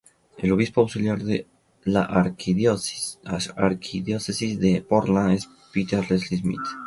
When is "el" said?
0.39-0.51